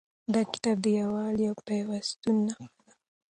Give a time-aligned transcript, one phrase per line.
[0.33, 2.91] دا کتاب د یووالي او پیوستون نښه ده.